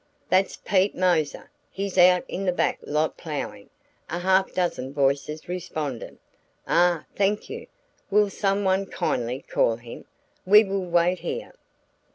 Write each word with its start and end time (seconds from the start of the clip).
"That's 0.29 0.57
Pete 0.57 0.95
Moser, 0.95 1.51
he's 1.69 1.95
out 1.95 2.23
in 2.27 2.45
the 2.45 2.51
back 2.51 2.79
lot 2.81 3.17
plowin'," 3.17 3.69
a 4.09 4.17
half 4.17 4.51
dozen 4.51 4.93
voices 4.95 5.47
responded. 5.47 6.17
"Ah, 6.67 7.05
thank 7.15 7.51
you; 7.51 7.67
will 8.09 8.31
some 8.31 8.63
one 8.63 8.87
kindly 8.87 9.43
call 9.47 9.75
him? 9.75 10.05
We 10.43 10.63
will 10.63 10.85
wait 10.87 11.19
here." 11.19 11.53